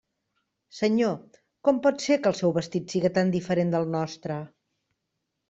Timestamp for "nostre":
3.99-4.41